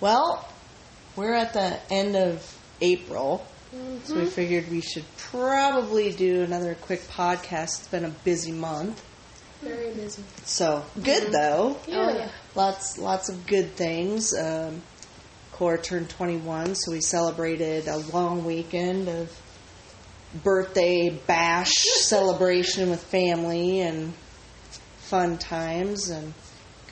Well, 0.00 0.48
we're 1.16 1.34
at 1.34 1.52
the 1.54 1.80
end 1.90 2.14
of 2.14 2.58
April, 2.80 3.44
so 4.04 4.14
we 4.14 4.26
figured 4.26 4.70
we 4.70 4.80
should 4.80 5.04
probably 5.16 6.12
do 6.12 6.42
another 6.42 6.76
quick 6.76 7.02
podcast. 7.08 7.80
It's 7.80 7.88
been 7.88 8.04
a 8.04 8.10
busy 8.10 8.52
month. 8.52 9.04
Very 9.60 9.92
busy. 9.92 10.22
So 10.44 10.84
good 11.02 11.32
though. 11.32 11.76
Oh, 11.88 12.10
yeah. 12.14 12.30
Lots 12.54 12.98
lots 12.98 13.28
of 13.28 13.46
good 13.48 13.72
things. 13.72 14.32
Um, 14.32 14.82
Cora 15.58 15.76
turned 15.76 16.08
21, 16.08 16.76
so 16.76 16.92
we 16.92 17.00
celebrated 17.00 17.88
a 17.88 17.96
long 18.14 18.44
weekend 18.44 19.08
of 19.08 19.36
birthday 20.44 21.10
bash 21.26 21.72
celebration 22.02 22.90
with 22.90 23.02
family 23.02 23.80
and 23.80 24.14
fun 24.98 25.36
times, 25.36 26.10
and 26.10 26.32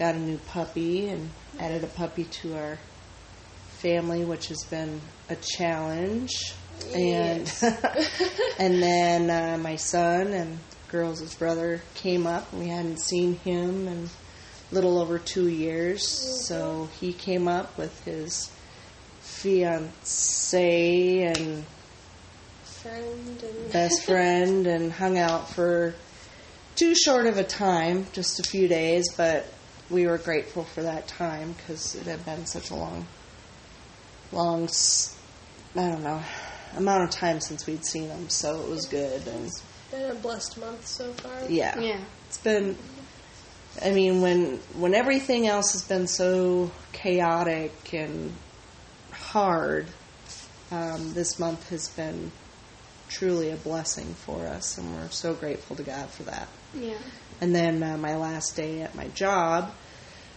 got 0.00 0.16
a 0.16 0.18
new 0.18 0.38
puppy 0.48 1.06
and 1.06 1.30
added 1.60 1.84
a 1.84 1.86
puppy 1.86 2.24
to 2.24 2.56
our 2.56 2.76
family, 3.78 4.24
which 4.24 4.48
has 4.48 4.64
been 4.64 5.00
a 5.28 5.36
challenge. 5.36 6.52
And 6.92 7.48
and 8.58 8.82
then 8.82 9.30
uh, 9.30 9.58
my 9.58 9.76
son 9.76 10.32
and 10.32 10.58
girls' 10.88 11.36
brother 11.36 11.82
came 11.94 12.26
up. 12.26 12.52
We 12.52 12.66
hadn't 12.66 12.98
seen 12.98 13.36
him 13.36 13.86
in 13.86 14.04
a 14.04 14.25
little 14.72 15.00
over 15.00 15.18
two 15.18 15.48
years, 15.48 16.02
so 16.46 16.88
he 17.00 17.12
came 17.12 17.48
up 17.48 17.76
with 17.78 18.04
his 18.04 18.50
fiance 19.20 21.22
and 21.22 21.64
Friend 22.64 23.42
and 23.42 23.72
best 23.72 24.04
friend 24.04 24.66
and 24.66 24.92
hung 24.92 25.18
out 25.18 25.48
for 25.50 25.94
too 26.76 26.94
short 26.94 27.26
of 27.26 27.36
a 27.36 27.44
time, 27.44 28.06
just 28.12 28.38
a 28.38 28.42
few 28.44 28.68
days, 28.68 29.04
but 29.16 29.52
we 29.90 30.06
were 30.06 30.18
grateful 30.18 30.62
for 30.64 30.82
that 30.82 31.08
time 31.08 31.52
because 31.52 31.94
it 31.96 32.06
had 32.06 32.24
been 32.24 32.46
such 32.46 32.70
a 32.70 32.74
long, 32.74 33.06
long, 34.30 34.68
I 35.74 35.88
don't 35.88 36.02
know, 36.02 36.22
amount 36.76 37.04
of 37.04 37.10
time 37.10 37.40
since 37.40 37.66
we'd 37.66 37.84
seen 37.84 38.08
them, 38.08 38.28
so 38.28 38.60
it 38.60 38.68
was 38.68 38.86
good. 38.86 39.26
And 39.26 39.50
been 39.90 40.10
a 40.10 40.14
blessed 40.14 40.58
month 40.58 40.86
so 40.86 41.12
far. 41.14 41.48
yeah, 41.48 41.78
Yeah. 41.80 42.00
it's 42.28 42.38
been. 42.38 42.76
I 43.84 43.90
mean, 43.92 44.20
when 44.22 44.56
when 44.74 44.94
everything 44.94 45.46
else 45.46 45.72
has 45.72 45.82
been 45.82 46.06
so 46.06 46.70
chaotic 46.92 47.92
and 47.92 48.32
hard, 49.12 49.86
um, 50.70 51.14
this 51.14 51.38
month 51.38 51.68
has 51.70 51.88
been 51.88 52.32
truly 53.08 53.50
a 53.50 53.56
blessing 53.56 54.14
for 54.14 54.46
us, 54.46 54.78
and 54.78 54.94
we're 54.94 55.10
so 55.10 55.34
grateful 55.34 55.76
to 55.76 55.82
God 55.82 56.10
for 56.10 56.24
that. 56.24 56.48
Yeah. 56.74 56.98
And 57.40 57.54
then 57.54 57.82
uh, 57.82 57.96
my 57.98 58.16
last 58.16 58.56
day 58.56 58.82
at 58.82 58.94
my 58.94 59.08
job 59.08 59.72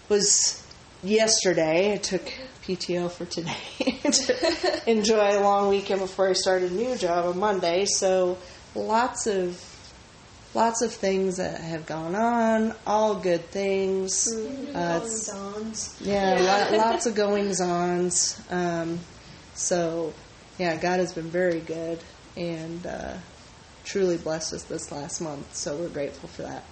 was 0.09 0.65
yesterday. 1.03 1.93
I 1.93 1.97
took 1.97 2.31
PTO 2.63 3.09
for 3.09 3.25
today 3.25 3.53
to 4.03 4.81
enjoy 4.85 5.39
a 5.39 5.41
long 5.41 5.69
weekend 5.69 6.01
before 6.01 6.29
I 6.29 6.33
start 6.33 6.61
a 6.63 6.69
new 6.69 6.95
job 6.97 7.25
on 7.25 7.39
Monday. 7.39 7.85
So 7.85 8.37
lots 8.75 9.27
of 9.27 9.68
lots 10.53 10.81
of 10.81 10.91
things 10.93 11.37
that 11.37 11.59
have 11.61 11.85
gone 11.85 12.15
on, 12.15 12.73
all 12.87 13.15
good 13.15 13.45
things. 13.51 14.27
Uh, 14.75 14.99
it's- 15.03 15.25
yeah, 16.01 16.35
lo- 16.71 16.77
lots 16.77 17.05
of 17.05 17.15
goings 17.15 17.61
ons. 17.61 18.41
Um, 18.49 18.99
so, 19.53 20.13
yeah, 20.57 20.75
God 20.77 20.99
has 20.99 21.13
been 21.13 21.29
very 21.29 21.59
good 21.59 21.99
and 22.35 22.85
uh, 22.85 23.13
truly 23.83 24.17
blessed 24.17 24.53
us 24.53 24.63
this 24.63 24.91
last 24.91 25.21
month. 25.21 25.55
So 25.55 25.75
we're 25.77 25.89
grateful 25.89 26.29
for 26.29 26.43
that. 26.43 26.63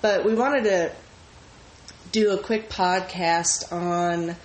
But 0.00 0.24
we 0.24 0.34
wanted 0.34 0.64
to 0.64 0.92
do 2.10 2.32
a 2.32 2.38
quick 2.42 2.68
podcast 2.70 3.72
on. 3.72 4.36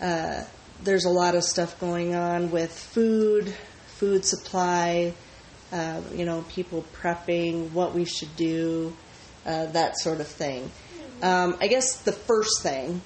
Uh, 0.00 0.44
there's 0.82 1.04
a 1.04 1.10
lot 1.10 1.34
of 1.34 1.44
stuff 1.44 1.78
going 1.80 2.14
on 2.14 2.50
with 2.50 2.72
food, 2.72 3.54
food 3.86 4.24
supply. 4.24 5.14
Uh, 5.74 6.00
you 6.14 6.24
know, 6.24 6.44
people 6.50 6.84
prepping, 7.02 7.72
what 7.72 7.94
we 7.94 8.04
should 8.04 8.36
do, 8.36 8.94
uh, 9.44 9.66
that 9.66 9.98
sort 9.98 10.20
of 10.20 10.28
thing. 10.28 10.70
Um, 11.20 11.56
I 11.60 11.66
guess 11.66 11.96
the 12.02 12.12
first 12.12 12.62
thing, 12.62 13.00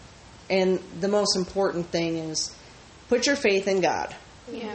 and 0.50 0.78
the 1.00 1.08
most 1.08 1.34
important 1.34 1.86
thing, 1.86 2.18
is 2.18 2.54
put 3.08 3.26
your 3.26 3.36
faith 3.36 3.68
in 3.68 3.80
God. 3.80 4.14
Yeah. 4.52 4.74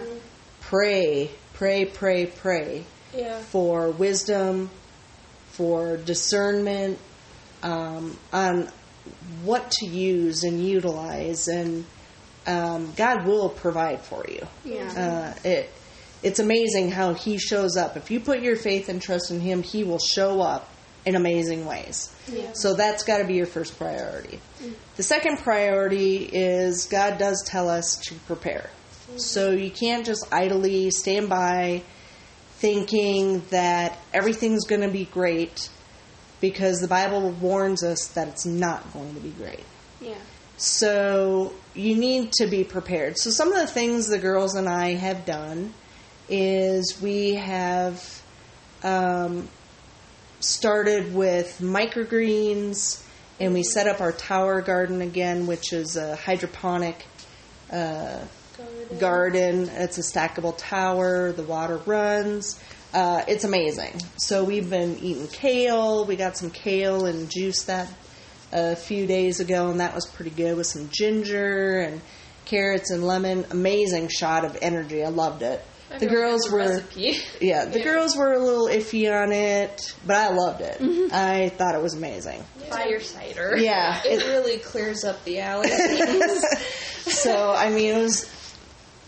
Pray, 0.62 1.30
pray, 1.54 1.86
pray, 1.86 2.26
pray 2.26 2.84
Yeah. 3.16 3.38
for 3.40 3.92
wisdom, 3.92 4.72
for 5.52 5.98
discernment 5.98 6.98
um, 7.62 8.18
on 8.32 8.70
what 9.44 9.70
to 9.70 9.86
use 9.86 10.44
and 10.44 10.66
utilize, 10.66 11.48
and 11.48 11.86
um, 12.48 12.92
God 12.96 13.28
will 13.28 13.50
provide 13.50 14.02
for 14.02 14.26
you. 14.28 14.48
Yeah. 14.66 15.36
Uh, 15.46 15.48
it 15.48 15.70
it's 16.24 16.40
amazing 16.40 16.92
how 16.92 17.14
He 17.14 17.38
shows 17.38 17.78
up. 17.78 17.98
If 17.98 18.10
you 18.10 18.20
put 18.20 18.42
your 18.42 18.56
faith 18.56 18.90
and 18.90 19.02
trust 19.02 19.30
in 19.32 19.40
Him, 19.40 19.62
He 19.62 19.84
will 19.84 20.00
show 20.00 20.42
up 20.42 20.70
in 21.06 21.16
amazing 21.16 21.66
ways. 21.66 22.14
Yeah. 22.32 22.54
So 22.54 22.74
that's 22.74 23.04
got 23.04 23.18
to 23.18 23.26
be 23.26 23.34
your 23.34 23.46
first 23.46 23.78
priority. 23.78 24.40
Mm. 24.62 24.74
The 24.96 25.04
second 25.04 25.40
priority 25.40 26.18
is 26.24 26.86
God 26.86 27.18
does 27.18 27.44
tell 27.46 27.70
us 27.70 27.98
to 28.06 28.16
prepare. 28.28 28.70
Mm. 29.12 29.20
So 29.20 29.52
you 29.52 29.70
can't 29.70 30.06
just 30.06 30.26
idly 30.32 30.92
stand 30.92 31.30
by 31.30 31.84
thinking 32.58 33.42
that 33.50 33.98
everything's 34.14 34.66
going 34.66 34.82
to 34.82 34.90
be 34.90 35.06
great 35.06 35.70
because 36.40 36.80
the 36.80 36.88
Bible 36.88 37.32
warns 37.32 37.84
us 37.84 38.08
that 38.16 38.30
it's 38.30 38.46
not 38.46 38.94
going 38.94 39.14
to 39.16 39.20
be 39.20 39.32
great. 39.32 39.64
Yeah. 40.00 40.16
So 40.56 41.54
you 41.74 41.96
need 41.96 42.32
to 42.34 42.48
be 42.48 42.64
prepared. 42.64 43.18
So 43.18 43.32
some 43.32 43.52
of 43.52 43.56
the 43.56 43.68
things 43.68 44.08
the 44.08 44.20
girls 44.20 44.56
and 44.56 44.70
I 44.70 44.94
have 44.94 45.26
done 45.26 45.74
is 46.36 47.00
we 47.00 47.36
have 47.36 48.24
um, 48.82 49.48
started 50.40 51.14
with 51.14 51.60
microgreens 51.62 53.06
and 53.40 53.54
we 53.54 53.62
set 53.62 53.86
up 53.88 54.02
our 54.02 54.12
tower 54.12 54.62
garden 54.62 55.02
again, 55.02 55.46
which 55.46 55.74
is 55.74 55.96
a 55.96 56.16
hydroponic 56.16 57.06
uh, 57.72 58.20
Garden. 58.58 59.00
garden. 59.00 59.70
It's 59.74 60.00
a 60.00 60.02
stackable 60.02 60.56
tower. 60.58 61.32
The 61.34 61.44
water 61.44 61.78
runs. 61.86 62.60
Uh, 62.96 63.24
it's 63.28 63.44
amazing. 63.44 64.02
So 64.18 64.44
we've 64.44 64.70
been 64.70 64.98
eating 64.98 65.28
kale. 65.28 66.06
We 66.06 66.16
got 66.16 66.36
some 66.36 66.50
kale 66.50 67.06
and 67.06 67.30
juice 67.30 67.64
that 67.66 67.92
a 68.52 68.76
few 68.76 69.06
days 69.06 69.40
ago, 69.40 69.70
and 69.70 69.80
that 69.80 69.94
was 69.94 70.08
pretty 70.08 70.32
good 70.32 70.58
with 70.58 70.68
some 70.68 70.90
ginger 70.90 71.80
and 71.82 72.02
carrots 72.46 72.90
and 72.90 73.04
lemon. 73.04 73.46
Amazing 73.52 74.08
shot 74.08 74.46
of 74.46 74.58
energy. 74.62 75.04
I 75.04 75.10
loved 75.10 75.44
it. 75.44 75.64
The 76.00 76.08
girls 76.08 76.42
the 76.44 76.52
were 76.52 76.58
recipe. 76.60 77.18
yeah, 77.42 77.66
the 77.66 77.80
Yeah. 77.80 77.84
girls 77.86 78.16
were 78.16 78.34
a 78.34 78.40
little 78.40 78.68
iffy 78.68 79.12
on 79.12 79.32
it, 79.32 79.94
but 80.06 80.16
I 80.16 80.30
loved 80.30 80.62
it. 80.62 80.78
I 81.14 81.50
thought 81.50 81.76
it 81.76 81.82
was 81.82 81.94
amazing. 81.96 82.44
Fire 82.70 83.00
cider. 83.00 83.56
Yeah, 83.58 84.02
It 84.06 84.22
it- 84.24 84.28
really 84.28 84.58
clears 84.58 85.04
up 85.04 85.24
the 85.26 85.36
allergies. 85.38 86.42
so 87.12 87.52
I 87.52 87.70
mean, 87.70 87.94
it 87.96 88.02
was 88.02 88.30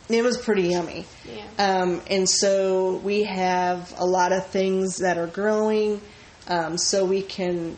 it 0.09 0.23
was 0.23 0.37
pretty 0.37 0.69
yummy. 0.69 1.05
Yeah. 1.25 1.43
Um, 1.81 2.01
and 2.09 2.29
so 2.29 2.97
we 2.97 3.23
have 3.23 3.93
a 3.97 4.05
lot 4.05 4.31
of 4.31 4.45
things 4.47 4.97
that 4.97 5.17
are 5.17 5.25
growing, 5.27 5.99
um, 6.47 6.77
so 6.77 7.05
we 7.05 7.23
can 7.23 7.77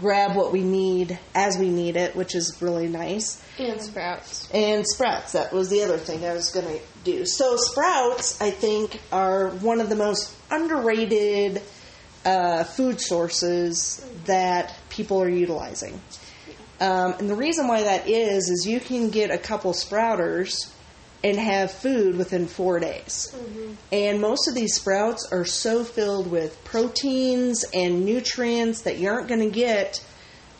grab 0.00 0.34
what 0.34 0.52
we 0.52 0.62
need 0.62 1.18
as 1.34 1.58
we 1.58 1.68
need 1.68 1.96
it, 1.96 2.16
which 2.16 2.34
is 2.34 2.60
really 2.60 2.88
nice. 2.88 3.42
And 3.58 3.80
sprouts. 3.80 4.50
And 4.52 4.84
sprouts, 4.86 5.32
that 5.32 5.52
was 5.52 5.68
the 5.68 5.82
other 5.82 5.98
thing 5.98 6.24
I 6.24 6.32
was 6.32 6.50
going 6.50 6.66
to 6.66 6.80
do. 7.04 7.26
So, 7.26 7.56
sprouts, 7.56 8.40
I 8.40 8.50
think, 8.50 9.00
are 9.12 9.50
one 9.50 9.80
of 9.80 9.88
the 9.88 9.96
most 9.96 10.34
underrated 10.50 11.62
uh, 12.24 12.64
food 12.64 13.00
sources 13.00 14.04
that 14.24 14.74
people 14.88 15.22
are 15.22 15.28
utilizing. 15.28 16.00
Um, 16.80 17.14
and 17.18 17.28
the 17.28 17.34
reason 17.34 17.68
why 17.68 17.82
that 17.82 18.08
is, 18.08 18.48
is 18.48 18.66
you 18.66 18.80
can 18.80 19.10
get 19.10 19.30
a 19.30 19.38
couple 19.38 19.72
sprouters 19.72 20.72
and 21.22 21.36
have 21.38 21.70
food 21.70 22.16
within 22.16 22.46
four 22.46 22.80
days. 22.80 23.34
And 23.92 24.20
most 24.20 24.48
of 24.48 24.54
these 24.54 24.74
sprouts 24.74 25.28
are 25.30 25.44
so 25.44 25.84
filled 25.84 26.30
with 26.30 26.62
proteins 26.64 27.64
and 27.74 28.04
nutrients 28.06 28.82
that 28.82 28.98
you 28.98 29.10
aren't 29.10 29.28
going 29.28 29.40
to 29.40 29.50
get 29.50 30.02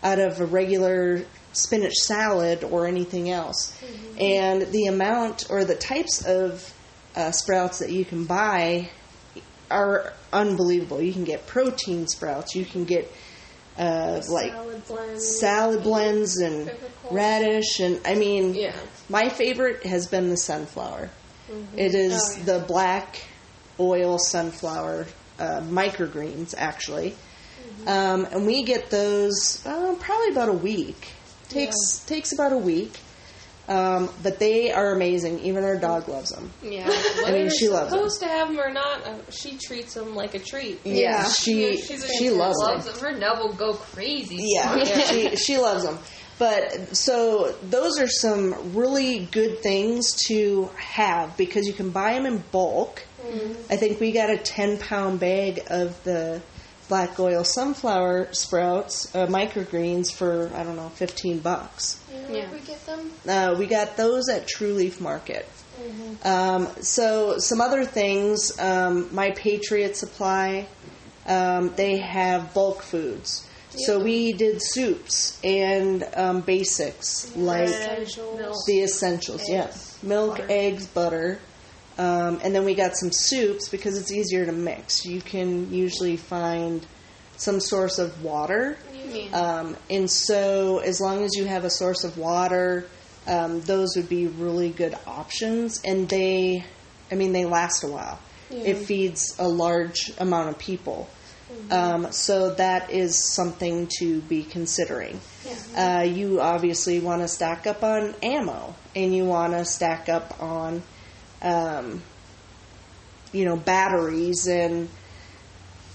out 0.03 0.19
of 0.19 0.41
a 0.41 0.47
regular 0.47 1.25
spinach 1.53 1.95
salad 1.95 2.62
or 2.62 2.87
anything 2.87 3.31
else. 3.31 3.79
And 4.19 4.62
the 4.62 4.87
amount 4.87 5.47
or 5.51 5.65
the 5.65 5.75
types 5.75 6.25
of 6.27 6.73
uh, 7.17 7.33
sprouts 7.33 7.79
that 7.79 7.91
you 7.91 8.05
can 8.05 8.25
buy 8.25 8.91
are 9.71 10.12
unbelievable. 10.33 11.01
You 11.01 11.12
can 11.12 11.25
get 11.25 11.47
protein 11.47 12.07
sprouts, 12.07 12.55
you 12.55 12.65
can 12.65 12.85
get 12.85 13.11
uh, 13.79 14.21
like 14.29 14.53
salad 14.53 14.87
blends. 14.87 15.39
salad 15.39 15.83
blends 15.83 16.37
and 16.39 16.71
radish, 17.11 17.81
and 17.81 18.01
I 18.05 18.15
mean, 18.15 18.55
Yeah. 18.55 18.75
My 19.11 19.29
favorite 19.29 19.85
has 19.85 20.07
been 20.07 20.31
the 20.31 20.37
sunflower. 20.39 21.11
It 21.77 21.95
is 21.95 22.15
Oh, 22.15 22.37
yeah. 22.39 22.45
the 22.45 22.59
black 22.65 23.23
oil 23.79 24.19
sunflower 24.19 25.07
uh, 25.39 25.61
microgreens, 25.62 26.55
actually. 26.57 27.15
Um, 27.87 28.25
and 28.31 28.47
we 28.47 28.62
get 28.62 28.91
those 28.91 29.65
uh, 29.67 29.95
probably 30.01 30.31
about 30.31 30.49
a 30.49 30.53
week. 30.53 31.09
Takes 31.49 31.99
takes 32.07 32.33
about 32.33 32.53
a 32.53 32.59
week. 32.59 32.99
Um, 33.69 34.11
but 34.23 34.39
they 34.41 34.73
are 34.73 34.93
amazing. 34.95 35.41
Even 35.41 35.62
our 35.62 35.77
dog 35.77 36.09
loves 36.09 36.31
them. 36.31 36.51
Yeah. 36.62 36.89
I 37.27 37.31
mean, 37.31 37.51
she 37.51 37.69
loves 37.69 37.91
them. 37.91 37.99
supposed 38.01 38.21
to 38.21 38.27
have 38.27 38.49
them 38.49 38.59
or 38.59 38.71
not, 38.73 39.07
uh, 39.07 39.31
she 39.31 39.59
treats 39.59 39.95
them 39.95 40.17
like 40.17 40.35
a 40.35 40.41
treat. 40.41 40.81
Yeah, 40.85 41.29
she 41.29 41.71
Yeah, 41.71 41.77
she's 41.77 42.03
a 42.05 42.09
she 42.09 42.29
fan. 42.31 42.39
loves 42.39 42.59
them. 42.59 42.81
Them. 42.81 43.01
Her 43.01 43.12
nub 43.19 43.39
will 43.39 43.53
go 43.55 43.75
crazy. 43.75 44.39
Yeah, 44.41 44.83
she 45.05 45.37
she 45.37 45.59
loves 45.59 45.85
them. 45.85 45.99
But 46.41 46.97
so 46.97 47.55
those 47.63 48.01
are 48.01 48.09
some 48.09 48.75
really 48.75 49.19
good 49.31 49.59
things 49.63 50.15
to 50.29 50.71
have 50.77 51.37
because 51.37 51.67
you 51.67 51.75
can 51.75 51.91
buy 51.91 52.15
them 52.15 52.25
in 52.25 52.43
bulk. 52.51 53.03
I 53.71 53.77
think 53.77 54.01
we 54.01 54.11
got 54.11 54.31
a 54.31 54.39
ten 54.39 54.79
pound 54.79 55.21
bag 55.21 55.61
of 55.69 56.03
the 56.03 56.41
black 56.89 57.21
oil 57.21 57.45
sunflower 57.45 58.33
sprouts 58.33 59.15
uh, 59.15 59.27
microgreens 59.27 60.11
for 60.11 60.51
I 60.55 60.65
don't 60.65 60.77
know 60.77 60.89
fifteen 60.89 61.39
bucks. 61.41 62.03
You 62.11 62.23
know 62.23 62.35
Yeah. 62.35 62.51
where 62.51 62.59
we 62.59 62.67
get 62.67 62.87
them? 62.87 63.13
Uh, 63.29 63.55
we 63.59 63.67
got 63.67 63.97
those 63.99 64.29
at 64.31 64.49
True 64.49 64.73
Leaf 64.73 64.99
Market. 65.01 65.47
Um, 66.25 66.69
so 66.81 67.39
some 67.39 67.61
other 67.61 67.85
things, 67.85 68.59
um, 68.59 69.15
my 69.15 69.31
Patriot 69.33 69.97
Supply, 69.97 70.67
um, 71.27 71.73
they 71.77 71.99
have 71.99 72.53
bulk 72.55 72.83
foods. 72.83 73.47
So 73.71 74.01
we 74.01 74.33
did 74.33 74.61
soups 74.61 75.41
and 75.45 76.07
um, 76.15 76.41
basics 76.41 77.35
like 77.37 77.69
Essentials. 77.69 78.65
the 78.67 78.83
essentials. 78.83 79.49
yeah, 79.49 79.73
milk, 80.03 80.39
butter. 80.39 80.47
eggs, 80.51 80.87
butter, 80.87 81.39
um, 81.99 82.41
and 82.43 82.55
then 82.55 82.65
we 82.65 82.75
got 82.75 82.97
some 82.97 83.13
soups 83.13 83.69
because 83.69 83.99
it's 83.99 84.11
easier 84.11 84.47
to 84.47 84.53
mix. 84.53 85.05
You 85.05 85.21
can 85.21 85.73
usually 85.73 86.17
find 86.17 86.85
some 87.37 87.61
source 87.61 87.99
of 87.99 88.23
water. 88.23 88.77
Um, 89.33 89.77
and 89.89 90.11
so, 90.11 90.79
as 90.79 91.01
long 91.01 91.25
as 91.25 91.35
you 91.35 91.45
have 91.45 91.65
a 91.65 91.71
source 91.71 92.05
of 92.05 92.17
water, 92.17 92.87
um, 93.27 93.61
those 93.63 93.97
would 93.97 94.09
be 94.09 94.27
really 94.27 94.71
good 94.71 94.97
options. 95.07 95.81
And 95.85 96.09
they, 96.09 96.65
I 97.11 97.15
mean, 97.17 97.33
they 97.33 97.45
last 97.45 97.83
a 97.83 97.89
while. 97.89 98.19
It 98.51 98.75
feeds 98.79 99.37
a 99.39 99.47
large 99.47 100.11
amount 100.19 100.49
of 100.49 100.59
people. 100.59 101.09
Um, 101.70 102.11
so, 102.12 102.55
that 102.55 102.91
is 102.91 103.32
something 103.35 103.88
to 103.99 104.20
be 104.23 104.43
considering. 104.43 105.20
Uh, 105.76 106.02
you 106.02 106.41
obviously 106.41 106.99
want 106.99 107.23
to 107.23 107.29
stack 107.29 107.67
up 107.67 107.82
on 107.85 108.14
ammo, 108.23 108.75
and 108.94 109.14
you 109.14 109.25
want 109.25 109.52
to 109.52 109.64
stack 109.64 110.08
up 110.08 110.43
on, 110.43 110.82
um, 111.43 112.02
you 113.32 113.44
know, 113.44 113.56
batteries 113.56 114.49
and 114.49 114.88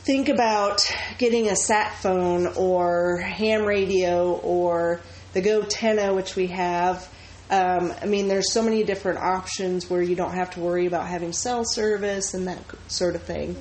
think 0.06 0.30
about 0.30 0.86
getting 1.18 1.50
a 1.50 1.56
sat 1.56 1.94
phone 1.96 2.48
or 2.56 3.18
ham 3.18 3.66
radio 3.66 4.34
or 4.34 5.02
the 5.34 5.42
goTenna, 5.42 6.16
which 6.16 6.36
we 6.36 6.48
have. 6.48 7.10
Um, 7.50 7.94
I 8.02 8.06
mean, 8.06 8.28
there's 8.28 8.52
so 8.52 8.62
many 8.62 8.84
different 8.84 9.20
options 9.20 9.90
where 9.90 10.02
you 10.02 10.16
don't 10.16 10.34
have 10.34 10.52
to 10.52 10.60
worry 10.60 10.86
about 10.86 11.08
having 11.08 11.34
cell 11.34 11.64
service 11.66 12.34
and 12.34 12.48
that 12.48 12.60
sort 12.88 13.16
of 13.16 13.24
thing. 13.24 13.56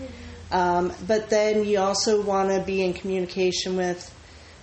Um, 0.55 0.93
but 1.05 1.31
then 1.31 1.65
you 1.65 1.81
also 1.81 2.23
want 2.23 2.51
to 2.51 2.61
be 2.61 2.85
in 2.85 2.93
communication 2.93 3.77
with, 3.77 4.15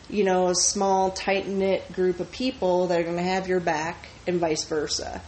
you 0.09 0.23
know, 0.23 0.47
a 0.47 0.55
small, 0.55 1.11
tight 1.11 1.49
knit 1.49 1.91
group 1.91 2.21
of 2.21 2.31
people 2.31 2.87
that 2.87 3.01
are 3.01 3.03
going 3.03 3.17
to 3.17 3.23
have 3.23 3.49
your 3.49 3.59
back 3.59 4.07
and 4.25 4.39
vice 4.39 4.63
versa. 4.63 5.21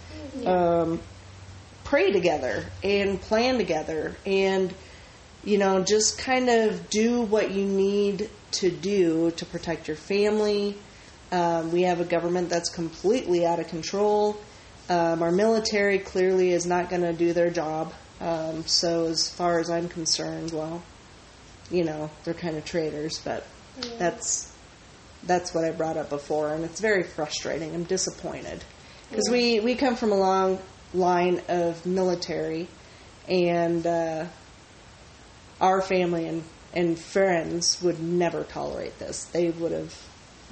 Um, 0.45 1.01
pray 1.83 2.13
together 2.13 2.65
and 2.81 3.19
plan 3.21 3.57
together 3.57 4.15
and 4.25 4.73
you 5.43 5.57
know 5.57 5.83
just 5.83 6.17
kind 6.17 6.49
of 6.49 6.89
do 6.89 7.21
what 7.21 7.51
you 7.51 7.65
need 7.65 8.29
to 8.51 8.71
do 8.71 9.31
to 9.31 9.45
protect 9.45 9.87
your 9.87 9.97
family. 9.97 10.75
Um, 11.31 11.71
we 11.71 11.83
have 11.83 11.99
a 11.99 12.05
government 12.05 12.49
that's 12.49 12.69
completely 12.69 13.45
out 13.45 13.59
of 13.59 13.67
control. 13.67 14.39
Um, 14.89 15.21
our 15.21 15.31
military 15.31 15.99
clearly 15.99 16.51
is 16.51 16.65
not 16.65 16.89
going 16.89 17.01
to 17.01 17.13
do 17.13 17.33
their 17.33 17.49
job 17.49 17.93
um, 18.23 18.65
so 18.65 19.05
as 19.05 19.29
far 19.29 19.59
as 19.59 19.69
i'm 19.69 19.87
concerned 19.89 20.51
well 20.51 20.81
you 21.69 21.83
know 21.83 22.09
they're 22.23 22.33
kind 22.33 22.57
of 22.57 22.65
traitors 22.65 23.19
but 23.23 23.45
that's 23.97 24.51
that's 25.23 25.53
what 25.53 25.63
i 25.63 25.71
brought 25.71 25.97
up 25.97 26.09
before 26.09 26.53
and 26.53 26.63
it's 26.65 26.79
very 26.81 27.03
frustrating. 27.03 27.73
I'm 27.73 27.83
disappointed. 27.83 28.63
Because 29.09 29.29
we, 29.29 29.59
we 29.59 29.75
come 29.75 29.95
from 29.95 30.11
a 30.11 30.17
long 30.17 30.59
line 30.93 31.41
of 31.47 31.85
military 31.85 32.67
and 33.27 33.85
uh, 33.85 34.25
our 35.61 35.81
family 35.81 36.27
and, 36.27 36.43
and 36.73 36.97
friends 36.97 37.81
would 37.81 38.01
never 38.01 38.43
tolerate 38.43 38.97
this. 38.99 39.25
They 39.25 39.49
would 39.51 39.71
have 39.71 39.95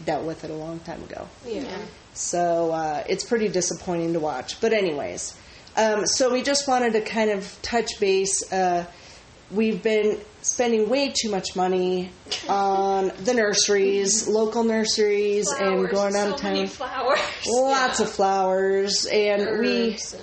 dealt 0.05 0.25
with 0.25 0.43
it 0.43 0.51
a 0.51 0.55
long 0.55 0.79
time 0.79 1.01
ago. 1.03 1.27
Yeah. 1.45 1.65
so 2.13 2.71
uh, 2.71 3.03
it's 3.09 3.23
pretty 3.23 3.47
disappointing 3.47 4.13
to 4.13 4.19
watch. 4.19 4.61
But, 4.61 4.73
anyways, 4.73 5.35
um, 5.77 6.05
so 6.05 6.31
we 6.31 6.41
just 6.43 6.67
wanted 6.67 6.93
to 6.93 7.01
kind 7.01 7.29
of 7.31 7.57
touch 7.61 7.99
base. 7.99 8.51
Uh, 8.51 8.85
we've 9.51 9.81
been 9.81 10.19
spending 10.41 10.89
way 10.89 11.13
too 11.15 11.29
much 11.29 11.55
money 11.55 12.11
on 12.49 13.11
the 13.23 13.33
nurseries, 13.33 14.27
local 14.27 14.63
nurseries, 14.63 15.49
and 15.51 15.89
Flowers, 15.89 15.91
going 15.91 16.15
out 16.15 16.27
so 16.27 16.33
of 16.33 16.41
town. 16.41 16.67
flowers. 16.67 17.19
Lots 17.47 17.99
of 17.99 18.09
flowers, 18.11 19.05
and 19.05 19.59
we. 19.59 19.91
And... 19.91 20.15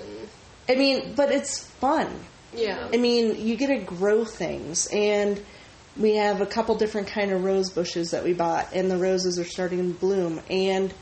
I 0.67 0.75
mean, 0.75 1.13
but 1.15 1.31
it's 1.31 1.65
fun. 1.65 2.07
yeah. 2.53 2.87
I 2.93 2.97
mean, 2.97 3.45
you 3.45 3.55
get 3.55 3.67
to 3.67 3.79
grow 3.79 4.23
things, 4.25 4.87
and 4.93 5.41
we 5.97 6.15
have 6.15 6.41
a 6.41 6.45
couple 6.45 6.75
different 6.75 7.07
kind 7.07 7.31
of 7.31 7.43
rose 7.43 7.71
bushes 7.71 8.11
that 8.11 8.23
we 8.23 8.33
bought, 8.33 8.73
and 8.73 8.89
the 8.89 8.97
roses 8.97 9.39
are 9.39 9.43
starting 9.45 9.93
to 9.93 9.99
bloom. 9.99 10.39
And 10.49 10.93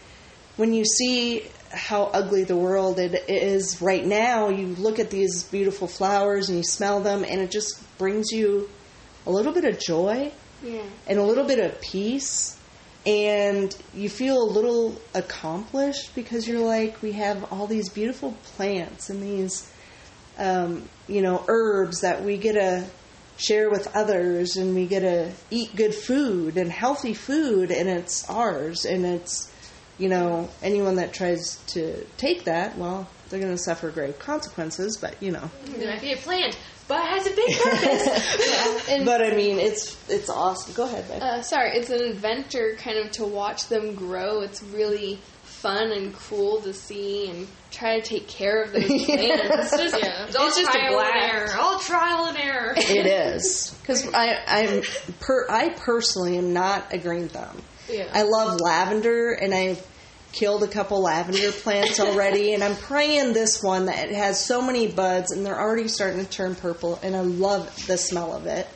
when 0.56 0.74
you 0.74 0.86
see 0.86 1.44
how 1.72 2.04
ugly 2.14 2.44
the 2.44 2.56
world 2.58 3.00
it 3.00 3.26
is 3.30 3.82
right 3.82 4.06
now, 4.06 4.50
you 4.50 4.68
look 4.76 5.00
at 5.00 5.10
these 5.10 5.44
beautiful 5.44 5.88
flowers 5.88 6.50
and 6.50 6.58
you 6.58 6.64
smell 6.64 7.02
them, 7.02 7.24
and 7.24 7.42
it 7.42 7.52
just 7.52 7.82
brings 7.98 8.32
you 8.32 8.70
a 9.26 9.32
little 9.32 9.52
bit 9.54 9.66
of 9.66 9.80
joy 9.80 10.32
Yeah. 10.64 10.82
and 11.08 11.20
a 11.20 11.24
little 11.24 11.44
bit 11.46 11.60
of 11.60 11.80
peace 11.82 12.58
and 13.06 13.76
you 13.94 14.10
feel 14.10 14.42
a 14.42 14.50
little 14.52 15.00
accomplished 15.14 16.14
because 16.16 16.48
you're 16.48 16.66
like 16.66 17.02
we 17.02 17.14
have 17.14 17.52
all 17.54 17.68
these 17.68 17.90
beautiful 17.90 18.34
plants 18.56 19.10
and 19.10 19.22
these 19.22 19.72
um, 20.38 20.88
you 21.08 21.22
know 21.22 21.44
herbs 21.48 22.02
that 22.02 22.24
we 22.24 22.38
get 22.38 22.54
to 22.54 22.86
share 23.38 23.70
with 23.70 23.88
others 23.96 24.58
and 24.58 24.74
we 24.76 24.86
get 24.88 25.02
to 25.02 25.32
eat 25.52 25.76
good 25.76 25.94
food 25.94 26.58
and 26.58 26.72
healthy 26.72 27.14
food 27.14 27.72
and 27.72 27.88
it's 27.88 28.28
ours 28.30 28.84
and 28.86 29.06
it's 29.06 29.52
you 29.98 30.10
know 30.10 30.50
anyone 30.62 30.96
that 30.96 31.14
tries 31.14 31.58
to 31.68 32.06
take 32.18 32.44
that 32.46 32.78
well 32.78 33.08
they're 33.30 33.40
going 33.40 33.52
to 33.52 33.58
suffer 33.62 33.90
grave 33.92 34.18
consequences 34.20 34.98
but 35.02 35.22
you 35.22 35.32
know 35.32 35.50
It 35.66 35.86
might 35.86 36.02
be 36.02 36.14
a 36.14 36.18
plant, 36.18 36.58
but 36.88 37.00
it 37.04 37.08
has 37.10 37.28
a 37.28 37.36
big 37.36 37.58
purpose. 37.60 38.90
And 38.90 39.06
but 39.06 39.22
i 39.22 39.32
mean 39.36 39.60
it's 39.60 39.98
it's 40.10 40.30
awesome 40.30 40.74
go 40.74 40.86
ahead 40.86 41.08
Ben. 41.10 41.22
uh, 41.22 41.42
sorry, 41.42 41.72
it's 41.72 41.90
an 41.90 42.02
adventure 42.02 42.76
kind 42.78 42.98
of 43.00 43.12
to 43.14 43.26
watch 43.26 43.68
them 43.68 43.96
grow. 43.96 44.42
It's 44.42 44.64
really 44.64 45.20
fun 45.44 45.92
and 45.92 46.14
cool 46.16 46.62
to 46.62 46.72
see 46.74 47.30
and 47.30 47.48
try 47.72 48.00
to 48.00 48.06
take 48.08 48.28
care 48.28 48.62
of 48.64 48.72
those 48.72 48.86
plants. 49.06 49.74
It's 49.74 49.78
just, 49.78 49.96
Yeah. 50.04 50.26
it's 50.28 50.36
all 50.38 50.48
just 50.48 50.60
a 50.60 50.64
trial 50.66 51.00
and 51.00 51.12
blast. 51.12 51.34
error. 51.34 51.56
All 51.60 51.80
trial 51.80 52.26
and 52.28 52.38
error. 52.38 52.74
It 52.78 53.06
is 53.08 53.76
because 53.82 54.08
I 54.14 54.40
I'm 54.48 54.82
per 55.20 55.48
I 55.50 55.70
personally 55.70 56.38
am 56.38 56.54
not 56.54 56.94
a 56.94 56.98
green 56.98 57.28
thumb. 57.28 57.62
Yeah. 57.90 58.10
I 58.14 58.24
love 58.24 58.60
lavender, 58.60 59.32
and 59.34 59.54
I've 59.54 59.86
killed 60.32 60.64
a 60.64 60.68
couple 60.68 61.02
lavender 61.02 61.52
plants 61.64 62.00
already, 62.00 62.54
and 62.54 62.64
I'm 62.64 62.76
praying 62.76 63.34
this 63.34 63.64
one 63.64 63.86
that 63.86 64.10
it 64.10 64.16
has 64.16 64.44
so 64.44 64.62
many 64.62 64.88
buds, 64.88 65.32
and 65.32 65.46
they're 65.46 65.60
already 65.60 65.88
starting 65.88 66.24
to 66.24 66.30
turn 66.30 66.56
purple, 66.56 67.00
and 67.02 67.16
I 67.16 67.22
love 67.22 67.88
the 67.88 67.98
smell 67.98 68.34
of 68.34 68.46
it. 68.46 68.68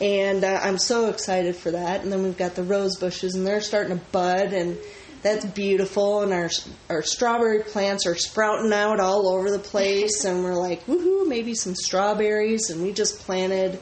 And 0.00 0.44
uh, 0.44 0.60
I'm 0.62 0.78
so 0.78 1.08
excited 1.08 1.56
for 1.56 1.70
that. 1.70 2.02
And 2.02 2.12
then 2.12 2.22
we've 2.22 2.36
got 2.36 2.54
the 2.54 2.62
rose 2.62 2.96
bushes, 2.98 3.34
and 3.34 3.46
they're 3.46 3.60
starting 3.60 3.98
to 3.98 4.04
bud, 4.12 4.52
and 4.52 4.78
that's 5.22 5.44
beautiful. 5.46 6.20
And 6.22 6.32
our 6.32 6.50
our 6.90 7.02
strawberry 7.02 7.62
plants 7.62 8.06
are 8.06 8.14
sprouting 8.14 8.72
out 8.72 9.00
all 9.00 9.28
over 9.28 9.50
the 9.50 9.58
place, 9.58 10.24
and 10.24 10.44
we're 10.44 10.54
like, 10.54 10.84
woohoo, 10.86 11.26
maybe 11.26 11.54
some 11.54 11.74
strawberries. 11.74 12.70
And 12.70 12.82
we 12.82 12.92
just 12.92 13.20
planted 13.20 13.80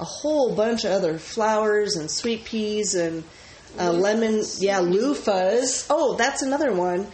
a 0.00 0.04
whole 0.04 0.54
bunch 0.54 0.84
of 0.84 0.92
other 0.92 1.18
flowers 1.18 1.96
and 1.96 2.10
sweet 2.10 2.44
peas 2.44 2.94
and 2.94 3.24
uh, 3.78 3.92
lemon, 3.92 4.42
yeah, 4.58 4.80
loofahs. 4.80 5.86
Oh, 5.90 6.16
that's 6.16 6.42
another 6.42 6.72
one. 6.72 7.06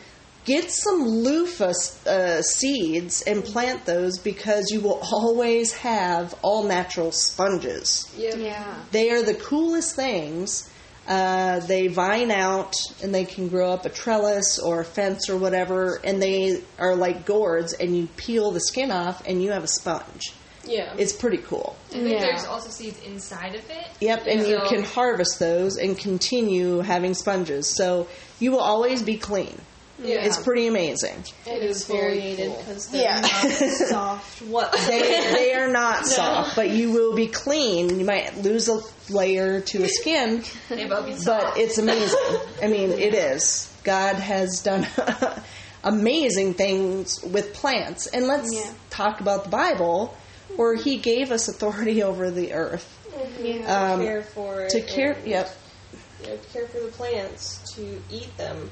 Get 0.44 0.70
some 0.70 1.02
loofah 1.06 1.73
uh, 2.06 2.42
seeds 2.42 3.23
and 3.23 3.42
plant 3.42 3.87
those 3.87 4.18
because 4.18 4.70
you 4.70 4.80
will 4.80 5.00
always 5.11 5.73
have 5.78 6.34
all 6.42 6.64
natural 6.64 7.12
sponges. 7.12 8.12
Yep. 8.18 8.34
Yeah. 8.37 8.75
they 8.90 9.11
are 9.11 9.23
the 9.23 9.34
coolest 9.34 9.96
things. 9.96 10.68
Uh, 11.06 11.61
they 11.61 11.87
vine 11.87 12.30
out 12.30 12.75
and 13.02 13.14
they 13.14 13.25
can 13.25 13.49
grow 13.49 13.70
up 13.70 13.84
a 13.84 13.90
trellis 13.90 14.58
or 14.58 14.80
a 14.80 14.84
fence 14.84 15.28
or 15.28 15.37
whatever, 15.37 16.00
and 16.02 16.20
they 16.20 16.62
are 16.78 16.94
like 16.94 17.26
gourds, 17.26 17.75
and 17.75 17.96
you 17.96 18.06
peel 18.16 18.50
the 18.50 18.61
skin 18.61 18.90
off 18.90 19.23
and 19.26 19.42
you 19.42 19.50
have 19.50 19.64
a 19.64 19.68
sponge. 19.68 20.32
Yeah. 20.66 20.94
It's 20.99 21.12
pretty 21.12 21.38
cool. 21.38 21.76
I 21.90 21.92
think 21.94 22.09
Yeah. 22.09 22.21
there's 22.21 22.44
also 22.44 22.71
seeds 22.71 22.99
inside 23.04 23.54
of 23.54 23.68
it. 23.71 23.87
Yep, 24.00 24.26
and 24.26 24.47
you 24.47 24.61
can 24.68 24.83
harvest 24.83 25.38
those 25.38 25.76
and 25.76 25.97
continue 25.99 26.80
having 26.80 27.14
sponges. 27.14 27.66
So 27.66 28.06
you 28.40 28.50
will 28.52 28.61
always 28.61 29.02
be 29.02 29.16
clean. 29.16 29.61
yeah. 30.02 30.25
It's 30.25 30.37
pretty 30.42 30.66
amazing. 30.66 31.25
it 31.47 31.62
is 31.62 31.83
is 31.83 31.87
very 31.87 32.18
variated 32.18 32.47
cool. 32.49 32.56
because 32.59 32.87
they're 32.88 33.02
Yeah. 33.02 33.21
not 33.21 33.50
soft 33.88 34.42
whatsoever. 34.42 34.90
They, 34.90 35.33
they 35.35 35.54
are 35.54 35.71
not 35.71 36.06
soft, 36.06 36.56
but 36.56 36.71
you 36.71 36.90
will 36.90 37.14
be 37.14 37.28
clean. 37.28 37.99
You 38.00 38.04
might 38.04 38.37
lose 38.38 38.68
a 38.68 38.80
layer 39.09 39.61
to 39.61 39.78
the 39.78 39.88
skin, 39.88 40.42
They 40.68 40.87
will 40.87 41.04
be 41.04 41.14
but 41.25 41.59
it's 41.59 41.78
amazing. 41.78 42.18
I 42.61 42.66
mean, 42.66 42.90
it 42.90 43.14
is. 43.14 43.71
God 43.85 44.16
has 44.16 44.61
done 44.62 44.85
amazing 45.85 46.54
things 46.54 47.23
with 47.23 47.54
plants. 47.54 48.06
And 48.09 48.26
let's 48.26 48.52
Yeah. 48.52 48.71
talk 48.90 49.21
about 49.21 49.44
the 49.44 49.50
Bible, 49.50 50.16
where 50.56 50.75
He 50.75 50.99
gave 50.99 51.30
us 51.30 51.49
authority 51.49 52.02
over 52.11 52.30
the 52.30 52.52
earth. 52.52 52.90
Yeah. 53.40 53.92
Um, 53.92 54.00
care 54.00 54.23
for 54.23 54.62
it. 54.62 54.70
To 54.70 54.80
care, 54.82 55.12
and, 55.12 55.26
yep, 55.26 55.54
You 56.23 56.28
know, 56.28 56.38
care 56.52 56.66
for 56.66 56.80
the 56.80 56.88
plants, 56.88 57.61
to 57.76 58.00
eat 58.11 58.37
them, 58.37 58.70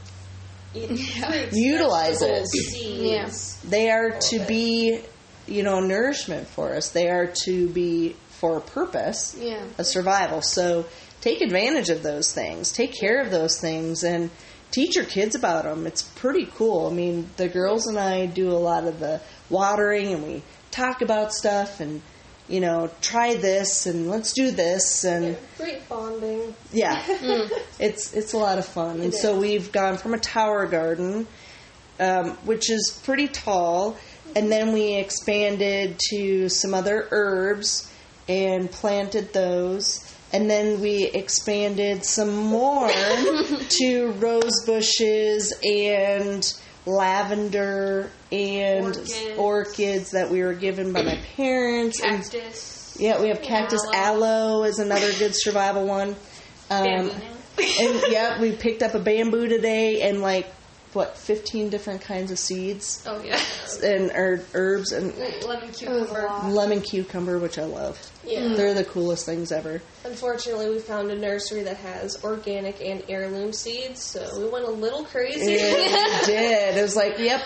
eat 0.75 0.89
fruits, 0.99 1.57
Utilize 1.57 2.23
it. 2.23 2.47
seeds. 2.49 3.61
they 3.63 3.91
are 3.91 4.19
to 4.31 4.45
be, 4.47 5.01
you 5.47 5.63
know, 5.63 5.81
nourishment 5.81 6.49
for 6.49 6.75
us. 6.75 6.91
They 6.91 7.09
are 7.09 7.27
to 7.45 7.69
be 7.69 8.17
for 8.31 8.59
a 8.59 8.61
purpose. 8.61 9.37
Yeah. 9.39 9.65
a 9.79 9.85
survival. 9.85 10.43
So 10.43 10.87
take 11.21 11.41
advantage 11.41 11.89
of 11.91 12.03
those 12.03 12.33
things, 12.33 12.73
take 12.73 12.93
care 12.99 13.21
of 13.21 13.31
those 13.31 13.61
things, 13.61 14.03
and 14.03 14.31
teach 14.73 14.97
your 14.97 15.05
kids 15.05 15.37
about 15.37 15.63
them. 15.65 15.87
It's 15.87 16.03
pretty 16.03 16.47
cool. 16.47 16.89
I 16.89 16.93
mean, 16.93 17.31
the 17.37 17.49
girls 17.49 17.87
and 17.87 17.97
I 17.99 18.27
do 18.27 18.51
a 18.51 18.59
lot 18.59 18.85
of 18.89 18.99
the 18.99 19.21
watering, 19.51 20.13
and 20.15 20.25
we 20.27 20.43
talk 20.73 21.01
about 21.03 21.33
stuff, 21.33 21.79
and 21.81 22.03
you 22.49 22.61
know, 22.61 22.91
try 23.01 23.35
this, 23.37 23.87
and 23.87 24.11
let's 24.11 24.33
do 24.33 24.51
this, 24.51 25.05
and 25.05 25.37
Great 25.57 25.89
bonding. 25.89 26.55
yeah, 26.73 27.01
it's 27.79 28.13
it's 28.15 28.33
a 28.33 28.39
lot 28.39 28.59
of 28.59 28.67
fun. 28.67 29.01
And 29.01 29.15
so 29.15 29.39
we've 29.39 29.71
gone 29.71 29.97
from 29.97 30.13
a 30.15 30.19
tower 30.19 30.67
garden, 30.67 31.29
um, 32.01 32.31
which 32.45 32.69
is 32.71 33.01
pretty 33.05 33.29
tall, 33.29 33.97
and 34.35 34.51
then 34.51 34.73
we 34.73 34.95
expanded 34.97 36.01
to 36.11 36.49
some 36.49 36.75
other 36.75 37.07
herbs 37.13 37.89
and 38.29 38.71
planted 38.71 39.33
those. 39.33 40.09
And 40.35 40.49
then 40.49 40.81
we 40.81 41.05
expanded 41.05 42.07
some 42.07 42.35
more 42.35 42.89
to 43.69 44.13
rose 44.19 44.65
bushes 44.65 45.53
and 45.63 46.43
lavender 46.87 48.11
and 48.31 48.85
Orchids. 48.87 49.15
orchids 49.37 50.11
that 50.13 50.31
we 50.31 50.43
were 50.43 50.55
given 50.55 50.93
by 50.93 51.03
my 51.03 51.17
parents. 51.37 52.01
And 52.03 52.23
yeah, 52.99 53.21
we 53.21 53.29
have 53.29 53.43
cactus 53.43 53.81
Aloe. 53.95 54.25
aloe 54.27 54.63
is 54.65 54.79
another 54.79 55.13
good 55.19 55.33
survival 55.35 55.87
one. 55.87 56.11
Um, 56.71 56.85
Bamboo. 56.85 57.13
and 57.59 58.03
yeah, 58.09 58.41
we 58.41 58.53
picked 58.53 58.83
up 58.83 58.95
a 58.95 58.99
bamboo 58.99 59.47
today 59.49 60.03
and 60.03 60.21
like 60.23 60.47
what 60.95 61.17
fifteen 61.17 61.71
different 61.71 62.01
kinds 62.03 62.31
of 62.31 62.39
seeds 62.39 63.03
Oh 63.07 63.23
yeah. 63.23 63.41
and 63.83 64.11
er, 64.15 64.45
herbs 64.55 64.93
and 64.93 65.15
Lemon 65.47 65.71
cucumber. 65.73 66.29
lemon 66.45 66.81
cucumber, 66.81 67.39
which 67.39 67.59
I 67.59 67.65
love. 67.65 67.99
Yeah. 68.25 68.55
They're 68.55 68.75
the 68.75 68.85
coolest 68.85 69.27
things 69.27 69.51
ever. 69.51 69.83
Unfortunately, 70.05 70.69
we 70.71 70.79
found 70.79 71.11
a 71.11 71.17
nursery 71.17 71.63
that 71.65 71.77
has 71.79 72.23
organic 72.23 72.81
and 72.81 73.03
heirloom 73.09 73.53
seeds, 73.53 74.01
so 74.03 74.39
we 74.39 74.49
went 74.49 74.65
a 74.65 74.71
little 74.71 75.05
crazy. 75.05 75.53
Yeah, 75.53 75.75
we 76.21 76.27
did. 76.27 76.77
It 76.77 76.83
was 76.83 76.95
like, 76.95 77.19
yep. 77.19 77.41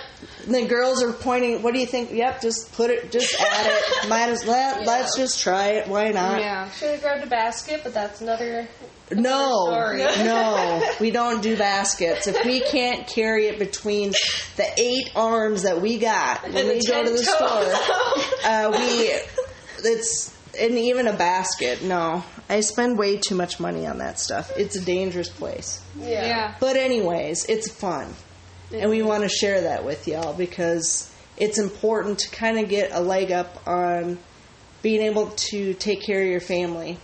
And 0.44 0.54
the 0.54 0.66
girls 0.66 1.02
are 1.02 1.12
pointing. 1.12 1.62
What 1.62 1.72
do 1.72 1.80
you 1.80 1.86
think? 1.86 2.12
Yep, 2.12 2.42
just 2.42 2.72
put 2.72 2.90
it, 2.90 3.10
just 3.10 3.34
add 3.40 3.66
it. 3.70 4.08
Might 4.08 4.28
as 4.28 4.44
well. 4.44 4.82
Let's 4.86 5.16
just 5.16 5.40
try 5.42 5.68
it. 5.72 5.88
Why 5.88 6.10
not? 6.10 6.40
Yeah. 6.40 6.70
Should 6.72 6.90
have 6.90 7.00
grabbed 7.00 7.24
a 7.24 7.26
basket, 7.26 7.80
but 7.82 7.94
that's 7.94 8.20
another. 8.20 8.68
No, 9.10 9.92
no, 9.94 10.90
we 11.00 11.10
don't 11.12 11.40
do 11.40 11.56
baskets. 11.56 12.26
If 12.26 12.44
we 12.44 12.60
can't 12.60 13.06
carry 13.06 13.46
it 13.46 13.58
between 13.58 14.12
the 14.56 14.66
eight 14.76 15.12
arms 15.14 15.62
that 15.62 15.80
we 15.80 15.98
got 15.98 16.42
when 16.42 16.56
And 16.56 16.68
we 16.68 16.84
go 16.84 17.04
to 17.04 17.10
the 17.10 17.18
store, 17.18 18.50
uh, 18.50 18.70
we 18.72 19.20
it's 19.88 20.36
and 20.58 20.72
even 20.72 21.06
a 21.06 21.12
basket. 21.12 21.82
No, 21.82 22.24
I 22.48 22.60
spend 22.60 22.98
way 22.98 23.16
too 23.18 23.36
much 23.36 23.60
money 23.60 23.86
on 23.86 23.98
that 23.98 24.18
stuff. 24.18 24.50
It's 24.56 24.74
a 24.74 24.84
dangerous 24.84 25.28
place. 25.28 25.80
Yeah. 25.98 26.26
Yeah. 26.26 26.54
But 26.58 26.76
anyways, 26.76 27.44
it's 27.44 27.70
fun, 27.70 28.12
and 28.72 28.90
we 28.90 29.02
want 29.02 29.22
to 29.22 29.28
share 29.28 29.62
that 29.62 29.84
with 29.84 30.08
y'all 30.08 30.34
because 30.34 31.12
it's 31.36 31.58
important 31.58 32.18
to 32.20 32.30
kind 32.30 32.58
of 32.58 32.68
get 32.68 32.90
a 32.92 33.00
leg 33.00 33.30
up 33.30 33.66
on 33.68 34.18
being 34.82 35.02
able 35.02 35.28
to 35.30 35.74
take 35.74 36.02
care 36.02 36.22
of 36.22 36.28
your 36.28 36.40
family. 36.40 36.98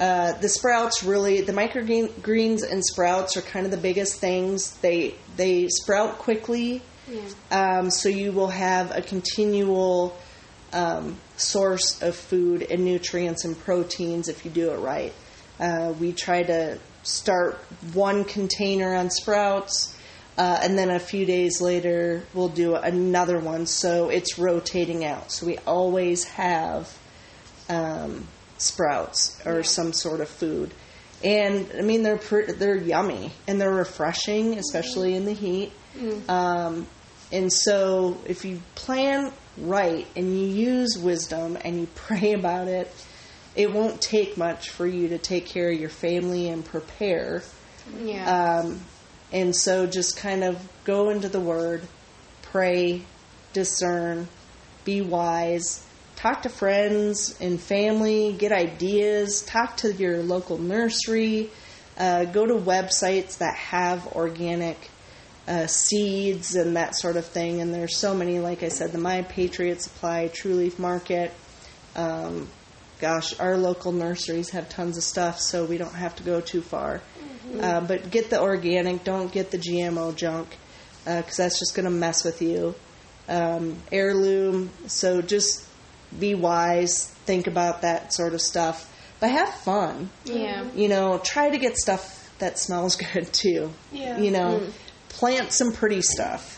Uh, 0.00 0.32
the 0.40 0.48
sprouts 0.48 1.02
really, 1.04 1.42
the 1.42 1.52
microgreens 1.52 2.62
and 2.68 2.82
sprouts 2.82 3.36
are 3.36 3.42
kind 3.42 3.66
of 3.66 3.70
the 3.70 3.76
biggest 3.76 4.18
things. 4.18 4.70
They 4.78 5.14
they 5.36 5.68
sprout 5.68 6.16
quickly, 6.18 6.80
um, 7.50 7.90
so 7.90 8.08
you 8.08 8.32
will 8.32 8.48
have 8.48 8.96
a 8.96 9.02
continual 9.02 10.16
um, 10.72 11.18
source 11.36 12.00
of 12.00 12.16
food 12.16 12.62
and 12.70 12.82
nutrients 12.82 13.44
and 13.44 13.58
proteins 13.58 14.28
if 14.28 14.42
you 14.46 14.50
do 14.50 14.70
it 14.70 14.78
right. 14.78 15.12
Uh, 15.58 15.92
we 16.00 16.12
try 16.12 16.42
to 16.44 16.78
start 17.02 17.58
one 17.92 18.24
container 18.24 18.94
on 18.94 19.10
sprouts, 19.10 19.94
uh, 20.38 20.60
and 20.62 20.78
then 20.78 20.90
a 20.90 20.98
few 20.98 21.26
days 21.26 21.60
later 21.60 22.22
we'll 22.32 22.48
do 22.48 22.74
another 22.74 23.38
one. 23.38 23.66
So 23.66 24.08
it's 24.08 24.38
rotating 24.38 25.04
out. 25.04 25.30
So 25.30 25.44
we 25.46 25.58
always 25.66 26.24
have 26.24 26.96
um, 27.68 28.26
sprouts 28.60 29.40
or 29.46 29.62
some 29.62 29.92
sort 29.92 30.20
of 30.20 30.28
food. 30.28 30.72
And 31.22 31.70
I 31.76 31.82
mean, 31.82 32.02
they're 32.02 32.18
pr- 32.18 32.52
they're 32.52 32.76
yummy 32.76 33.32
and 33.46 33.60
they're 33.60 33.72
refreshing, 33.72 34.58
especially 34.58 35.14
in 35.14 35.24
the 35.24 35.34
heat. 35.34 35.72
Um, 36.28 36.86
and 37.32 37.52
so, 37.52 38.18
if 38.26 38.44
you 38.44 38.60
plan 38.74 39.32
right 39.58 40.06
and 40.16 40.26
you 40.38 40.46
use 40.46 40.98
wisdom 40.98 41.58
and 41.62 41.80
you 41.80 41.88
pray 41.94 42.32
about 42.32 42.68
it, 42.68 42.90
it 43.54 43.72
won't 43.72 44.00
take 44.00 44.36
much 44.36 44.70
for 44.70 44.86
you 44.86 45.08
to 45.08 45.18
take 45.18 45.46
care 45.46 45.70
of 45.70 45.78
your 45.78 45.90
family 45.90 46.48
and 46.48 46.64
prepare. 46.64 47.42
Yeah. 48.02 48.60
Um, 48.60 48.80
and 49.32 49.54
so 49.54 49.86
just 49.86 50.16
kind 50.16 50.42
of 50.42 50.68
go 50.84 51.10
into 51.10 51.28
the 51.28 51.40
Word, 51.40 51.82
pray, 52.42 53.02
discern, 53.52 54.28
be 54.84 55.00
wise, 55.00 55.86
talk 56.20 56.42
to 56.42 56.50
friends 56.50 57.34
and 57.40 57.58
family, 57.58 58.34
get 58.34 58.52
ideas, 58.52 59.40
talk 59.40 59.78
to 59.78 59.90
your 59.94 60.22
local 60.22 60.58
nursery, 60.58 61.48
uh, 61.96 62.26
go 62.26 62.44
to 62.44 62.52
websites 62.52 63.38
that 63.38 63.56
have 63.56 64.06
organic 64.08 64.76
uh, 65.48 65.66
seeds 65.66 66.56
and 66.56 66.76
that 66.76 66.94
sort 66.94 67.16
of 67.16 67.24
thing. 67.24 67.62
And 67.62 67.72
there's 67.72 67.96
so 67.96 68.14
many, 68.14 68.38
like 68.38 68.62
I 68.62 68.68
said, 68.68 68.92
the 68.92 68.98
My 68.98 69.22
Patriot 69.22 69.80
Supply, 69.80 70.28
True 70.28 70.54
Leaf 70.54 70.78
Market. 70.78 71.32
Um, 71.96 72.48
gosh, 72.98 73.40
our 73.40 73.56
local 73.56 73.92
nurseries 73.92 74.50
have 74.50 74.68
tons 74.68 74.98
of 74.98 75.02
stuff, 75.02 75.40
so 75.40 75.64
we 75.64 75.78
don't 75.78 75.94
have 75.94 76.14
to 76.16 76.22
go 76.22 76.42
too 76.42 76.60
far. 76.60 77.00
Uh, 77.58 77.80
but 77.80 78.10
get 78.10 78.28
the 78.28 78.40
organic, 78.40 79.04
don't 79.04 79.32
get 79.32 79.50
the 79.50 79.58
GMO 79.58 80.14
junk, 80.14 80.54
because 81.04 81.38
that's 81.38 81.58
just 81.58 81.74
going 81.74 81.84
to 81.84 81.90
mess 81.90 82.24
with 82.24 82.42
you. 82.42 82.74
Um, 83.26 83.78
heirloom, 83.90 84.70
so 84.86 85.22
just 85.22 85.69
be 86.18 86.34
wise, 86.34 87.08
think 87.26 87.46
about 87.46 87.82
that 87.82 88.12
sort 88.12 88.34
of 88.34 88.40
stuff, 88.40 88.86
but 89.20 89.30
have 89.30 89.52
fun. 89.54 90.10
yeah. 90.24 90.64
You 90.74 90.88
know, 90.88 91.18
try 91.22 91.50
to 91.50 91.58
get 91.58 91.76
stuff 91.76 92.32
that 92.38 92.58
smells 92.58 92.96
good 93.12 93.32
too. 93.32 93.72
Yeah. 93.92 94.18
You 94.18 94.30
know, 94.30 94.62
plant 95.10 95.52
some 95.52 95.72
pretty 95.72 96.02
stuff. 96.02 96.56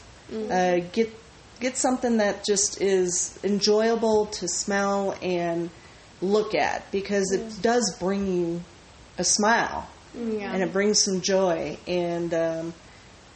Uh, 0.50 0.78
get 0.92 1.12
get 1.60 1.76
something 1.76 2.16
that 2.16 2.44
just 2.44 2.80
is 2.80 3.38
enjoyable 3.44 4.26
to 4.26 4.48
smell 4.48 5.14
and 5.22 5.68
look 6.22 6.54
at 6.54 6.90
because 6.90 7.30
it 7.32 7.60
does 7.62 7.96
bring 8.00 8.26
you 8.26 8.62
a 9.18 9.24
smile 9.24 9.86
Yeah. 10.14 10.52
and 10.52 10.62
it 10.62 10.72
brings 10.72 10.98
some 11.04 11.20
joy 11.20 11.76
and 11.86 12.32
um, 12.34 12.74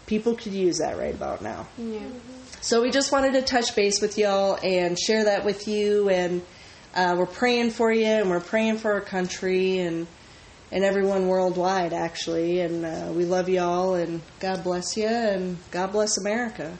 people 0.06 0.34
could 0.36 0.54
use 0.54 0.78
that 0.78 0.96
right 0.98 1.14
about 1.14 1.42
now. 1.42 1.66
yeah. 1.78 2.00
So 2.66 2.82
we 2.82 2.90
just 2.90 3.12
wanted 3.12 3.34
to 3.34 3.42
touch 3.42 3.76
base 3.76 4.00
with 4.00 4.18
y'all 4.18 4.58
and 4.60 4.98
share 4.98 5.26
that 5.26 5.44
with 5.44 5.68
you. 5.68 6.08
And 6.08 6.42
uh, 6.96 7.14
we're 7.16 7.24
praying 7.24 7.70
for 7.70 7.92
you, 7.92 8.06
and 8.06 8.28
we're 8.28 8.40
praying 8.40 8.78
for 8.78 8.92
our 8.94 9.00
country 9.00 9.78
and 9.78 10.08
and 10.72 10.82
everyone 10.82 11.28
worldwide, 11.28 11.92
actually. 11.92 12.58
And 12.58 12.84
uh, 12.84 13.12
we 13.14 13.24
love 13.24 13.48
y'all, 13.48 13.94
and 13.94 14.20
God 14.40 14.64
bless 14.64 14.96
you, 14.96 15.06
and 15.06 15.58
God 15.70 15.92
bless 15.92 16.18
America. 16.18 16.76